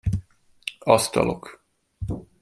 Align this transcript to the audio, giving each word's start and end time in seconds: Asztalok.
Asztalok. 0.83 1.63